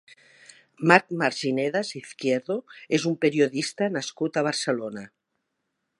[0.91, 2.57] Marc Marginedas Izquierdo
[2.99, 5.05] és un periodista nascut a Barcelona.